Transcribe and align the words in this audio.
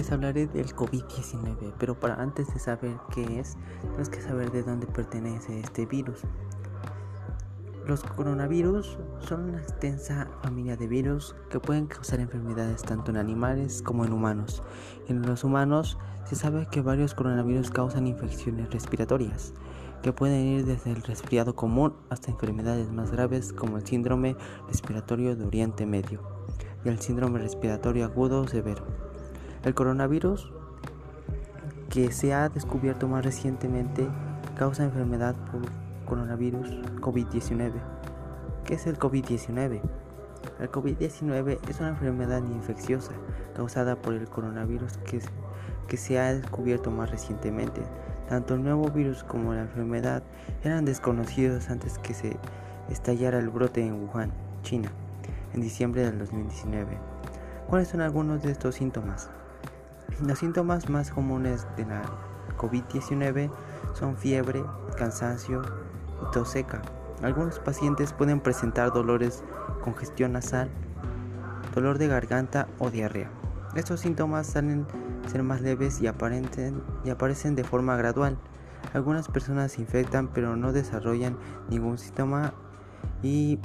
les 0.00 0.12
hablaré 0.12 0.46
del 0.46 0.74
COVID-19, 0.74 1.74
pero 1.78 2.00
para 2.00 2.14
antes 2.14 2.50
de 2.54 2.58
saber 2.58 2.96
qué 3.14 3.38
es, 3.38 3.58
tenemos 3.82 4.08
que 4.08 4.22
saber 4.22 4.50
de 4.50 4.62
dónde 4.62 4.86
pertenece 4.86 5.60
este 5.60 5.84
virus. 5.84 6.22
Los 7.86 8.02
coronavirus 8.02 8.96
son 9.28 9.50
una 9.50 9.58
extensa 9.58 10.26
familia 10.42 10.78
de 10.78 10.86
virus 10.86 11.36
que 11.50 11.60
pueden 11.60 11.86
causar 11.86 12.18
enfermedades 12.18 12.80
tanto 12.80 13.10
en 13.10 13.18
animales 13.18 13.82
como 13.82 14.06
en 14.06 14.14
humanos. 14.14 14.62
En 15.08 15.20
los 15.20 15.44
humanos 15.44 15.98
se 16.24 16.34
sabe 16.34 16.66
que 16.70 16.80
varios 16.80 17.12
coronavirus 17.12 17.70
causan 17.70 18.06
infecciones 18.06 18.70
respiratorias, 18.70 19.52
que 20.02 20.14
pueden 20.14 20.46
ir 20.46 20.64
desde 20.64 20.92
el 20.92 21.02
resfriado 21.02 21.54
común 21.54 21.92
hasta 22.08 22.30
enfermedades 22.30 22.90
más 22.90 23.10
graves 23.10 23.52
como 23.52 23.76
el 23.76 23.86
síndrome 23.86 24.34
respiratorio 24.66 25.36
de 25.36 25.44
Oriente 25.44 25.84
Medio 25.84 26.22
y 26.86 26.88
el 26.88 27.00
síndrome 27.00 27.38
respiratorio 27.38 28.06
agudo 28.06 28.48
severo. 28.48 29.09
El 29.62 29.74
coronavirus 29.74 30.50
que 31.90 32.12
se 32.12 32.32
ha 32.32 32.48
descubierto 32.48 33.08
más 33.08 33.22
recientemente 33.22 34.08
causa 34.56 34.84
enfermedad 34.84 35.34
por 35.50 35.60
coronavirus 36.06 36.70
COVID-19. 37.00 37.72
¿Qué 38.64 38.74
es 38.74 38.86
el 38.86 38.98
COVID-19? 38.98 39.82
El 40.60 40.70
COVID-19 40.70 41.58
es 41.68 41.78
una 41.80 41.90
enfermedad 41.90 42.42
infecciosa 42.42 43.12
causada 43.54 43.96
por 43.96 44.14
el 44.14 44.28
coronavirus 44.30 44.98
que, 44.98 45.20
se 45.98 46.18
ha 46.18 46.32
descubierto 46.32 46.90
más 46.90 47.10
recientemente. 47.10 47.82
Tanto 48.30 48.54
el 48.54 48.62
nuevo 48.62 48.88
virus 48.88 49.24
como 49.24 49.52
la 49.52 49.62
enfermedad 49.62 50.22
eran 50.64 50.86
desconocidos 50.86 51.68
antes 51.68 51.98
que 51.98 52.14
se 52.14 52.38
estallara 52.88 53.38
el 53.38 53.50
brote 53.50 53.84
en 53.84 54.08
Wuhan, 54.08 54.32
China, 54.62 54.90
en 55.52 55.60
diciembre 55.60 56.02
del 56.02 56.18
2019. 56.18 56.96
¿Cuáles 57.68 57.88
son 57.88 58.00
algunos 58.00 58.42
de 58.42 58.52
estos 58.52 58.76
síntomas? 58.76 59.28
Los 60.26 60.40
síntomas 60.40 60.90
más 60.90 61.10
comunes 61.10 61.66
de 61.78 61.86
la 61.86 62.02
COVID-19 62.58 63.50
son 63.94 64.18
fiebre, 64.18 64.62
cansancio, 64.98 65.62
tos 66.32 66.50
seca. 66.50 66.82
Algunos 67.22 67.58
pacientes 67.58 68.12
pueden 68.12 68.40
presentar 68.40 68.92
dolores, 68.92 69.42
congestión 69.82 70.32
nasal, 70.32 70.68
dolor 71.74 71.96
de 71.96 72.08
garganta 72.08 72.68
o 72.78 72.90
diarrea. 72.90 73.30
Estos 73.74 74.00
síntomas 74.00 74.46
salen 74.46 74.86
ser 75.26 75.42
más 75.42 75.62
leves 75.62 76.02
y, 76.02 76.04
y 76.04 77.10
aparecen 77.10 77.54
de 77.54 77.64
forma 77.64 77.96
gradual. 77.96 78.36
Algunas 78.92 79.28
personas 79.28 79.72
se 79.72 79.80
infectan 79.80 80.28
pero 80.28 80.54
no 80.54 80.72
desarrollan 80.72 81.38
ningún 81.70 81.96
síntoma 81.96 82.52
y, 83.22 83.58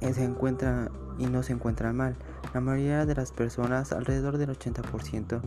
se 0.00 0.22
encuentran, 0.22 0.90
y 1.18 1.26
no 1.26 1.42
se 1.42 1.54
encuentran 1.54 1.96
mal. 1.96 2.16
La 2.52 2.60
mayoría 2.60 3.06
de 3.06 3.14
las 3.14 3.30
personas, 3.30 3.92
alrededor 3.92 4.36
del 4.36 4.50
80%, 4.50 5.40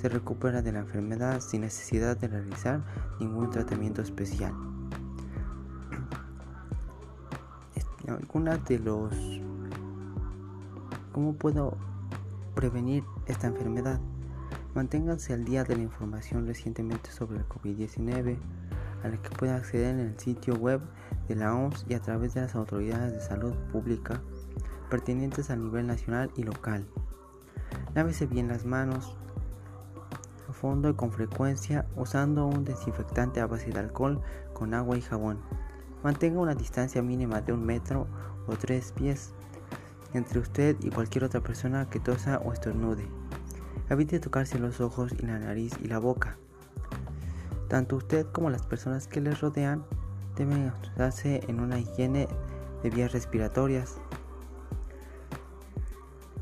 se 0.00 0.08
recupera 0.08 0.60
de 0.60 0.72
la 0.72 0.80
enfermedad 0.80 1.40
sin 1.40 1.60
necesidad 1.60 2.16
de 2.16 2.28
realizar 2.28 2.82
ningún 3.20 3.50
tratamiento 3.50 4.02
especial. 4.02 4.52
algunas 8.08 8.64
de 8.64 8.78
los 8.78 9.12
¿Cómo 11.12 11.34
puedo 11.34 11.76
prevenir 12.54 13.04
esta 13.26 13.48
enfermedad? 13.48 14.00
Manténganse 14.74 15.32
al 15.34 15.44
día 15.44 15.64
de 15.64 15.76
la 15.76 15.82
información 15.82 16.46
recientemente 16.46 17.10
sobre 17.10 17.38
el 17.38 17.48
COVID-19 17.48 18.36
a 19.02 19.08
la 19.08 19.16
que 19.20 19.30
pueden 19.30 19.56
acceder 19.56 19.94
en 19.94 20.00
el 20.00 20.18
sitio 20.18 20.54
web 20.54 20.80
de 21.28 21.36
la 21.36 21.54
OMS 21.54 21.86
y 21.88 21.94
a 21.94 22.00
través 22.00 22.34
de 22.34 22.42
las 22.42 22.54
autoridades 22.54 23.12
de 23.12 23.20
salud 23.20 23.52
pública 23.72 24.20
pertinentes 24.88 25.50
a 25.50 25.56
nivel 25.56 25.86
nacional 25.86 26.30
y 26.36 26.42
local. 26.42 26.86
Lávese 27.94 28.26
bien 28.26 28.48
las 28.48 28.64
manos 28.64 29.16
a 30.48 30.52
fondo 30.52 30.88
y 30.88 30.94
con 30.94 31.12
frecuencia 31.12 31.86
usando 31.96 32.46
un 32.46 32.64
desinfectante 32.64 33.40
a 33.40 33.46
base 33.46 33.70
de 33.70 33.78
alcohol 33.78 34.20
con 34.52 34.74
agua 34.74 34.96
y 34.96 35.02
jabón. 35.02 35.40
Mantenga 36.02 36.40
una 36.40 36.54
distancia 36.54 37.02
mínima 37.02 37.40
de 37.40 37.52
un 37.52 37.64
metro 37.64 38.06
o 38.46 38.56
tres 38.56 38.92
pies 38.92 39.32
entre 40.14 40.38
usted 40.38 40.76
y 40.80 40.90
cualquier 40.90 41.24
otra 41.24 41.40
persona 41.40 41.88
que 41.90 42.00
tosa 42.00 42.38
o 42.38 42.52
estornude. 42.52 43.06
Evite 43.90 44.20
tocarse 44.20 44.58
los 44.58 44.80
ojos 44.80 45.12
y 45.18 45.26
la 45.26 45.38
nariz 45.38 45.74
y 45.82 45.88
la 45.88 45.98
boca. 45.98 46.36
Tanto 47.68 47.96
usted 47.96 48.26
como 48.32 48.50
las 48.50 48.66
personas 48.66 49.06
que 49.06 49.20
les 49.20 49.40
rodean 49.40 49.84
deben 50.36 50.72
ayudarse 50.82 51.42
en 51.48 51.60
una 51.60 51.78
higiene 51.78 52.28
de 52.82 52.90
vías 52.90 53.12
respiratorias. 53.12 54.00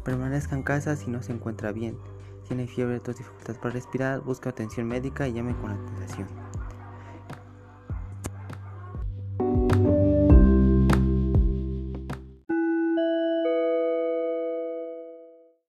Permanezca 0.07 0.55
en 0.55 0.63
casa 0.63 0.95
si 0.95 1.11
no 1.11 1.21
se 1.21 1.33
encuentra 1.33 1.73
bien. 1.73 1.99
Tiene 2.47 2.69
fiebre 2.69 3.03
o 3.05 3.13
dificultad 3.13 3.57
para 3.57 3.75
respirar, 3.75 4.21
busque 4.21 4.49
atención 4.49 4.87
médica 4.87 5.27
y 5.27 5.33
llame 5.33 5.57
con 5.57 5.73
atención. 5.73 6.29